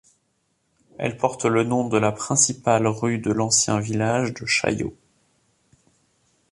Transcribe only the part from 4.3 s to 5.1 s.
de Chaillot.